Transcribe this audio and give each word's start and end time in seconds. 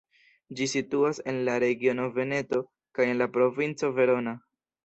Ĝi 0.59 0.67
situas 0.71 1.19
en 1.33 1.37
la 1.49 1.57
regiono 1.63 2.09
Veneto 2.17 2.63
kaj 2.99 3.09
en 3.13 3.23
la 3.23 3.31
provinco 3.37 3.93
Verona. 4.01 4.39